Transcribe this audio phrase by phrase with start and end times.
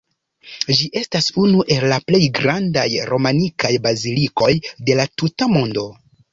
[0.77, 4.51] Ĝi estas unu el la plej grandaj romanikaj bazilikoj
[4.89, 5.89] de la tuta mondo.